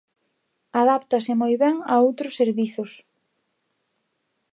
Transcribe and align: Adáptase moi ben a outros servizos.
Adáptase 0.81 1.33
moi 1.41 1.53
ben 1.63 1.75
a 1.91 1.93
outros 2.05 2.33
servizos. 2.41 2.91